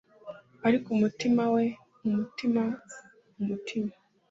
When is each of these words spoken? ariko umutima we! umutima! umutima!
ariko 0.67 0.87
umutima 0.95 1.43
we! 1.53 1.63
umutima! 2.07 2.63
umutima! 3.39 3.91